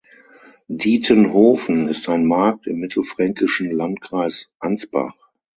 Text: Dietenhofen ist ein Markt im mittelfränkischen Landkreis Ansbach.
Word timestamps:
Dietenhofen 0.67 1.87
ist 1.87 2.09
ein 2.09 2.25
Markt 2.25 2.65
im 2.65 2.79
mittelfränkischen 2.79 3.69
Landkreis 3.69 4.49
Ansbach. 4.57 5.13